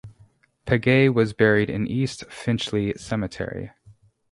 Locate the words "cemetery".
2.97-3.69